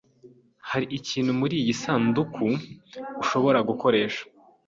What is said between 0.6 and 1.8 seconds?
Hari ikintu muriyi